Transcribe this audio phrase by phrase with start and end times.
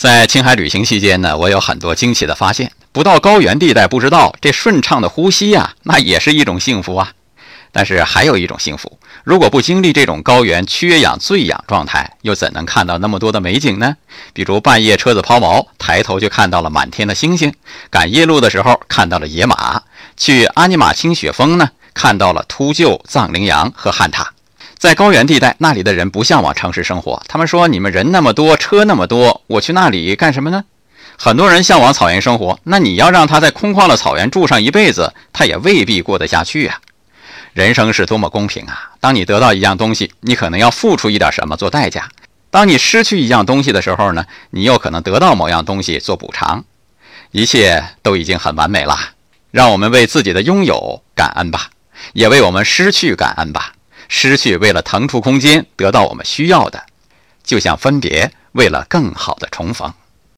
[0.00, 2.72] 在青海旅行期间呢，我有很多惊奇的发现。
[2.90, 7.12] 不到高原地带不知道，这顺畅的呼吸呀，那也是一种幸福啊。
[7.70, 13.94] 但是还有一种幸福，如果不经历这种高原缺氧醉氧状态，又怎能看到那么多的美景呢？
[14.32, 17.50] 比如半夜车子抛锚，抬头就看到了满天的星星；
[17.90, 19.82] 赶夜路的时候看到了野马；
[20.16, 24.24] 去阿尼玛清雪峰呢，看到了秃鹫、藏羚羊和旱獭。
[24.80, 27.22] 在高原地带，那里的人不向往城市生活。
[27.28, 30.64] 他们说：“你们人那么多，车那么多，我去那里干什么呢？”
[31.20, 36.80] 很多人向往草原生活，那你要让他在空旷的草原住上一辈子，他也未必过得下去啊。
[37.52, 38.92] 人生是多么公平啊！
[39.00, 42.04] 当你得到一样东西，你可能要付出一点什么做代价；
[42.50, 46.64] 当你失去一样东西的时候呢，你又可能得到某样东西做补偿。
[47.32, 48.96] 一切都已经很完美了，
[49.50, 51.68] 让我们为自己的拥有感恩吧，
[52.14, 53.74] 也为我们失去感恩吧。
[54.12, 56.84] 失去为了腾出空间得到我们需要的，
[57.44, 59.94] 就像分别为了更好的重逢。